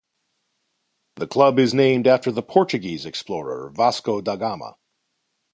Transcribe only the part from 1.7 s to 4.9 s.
named after the Portuguese explorer Vasco da Gama.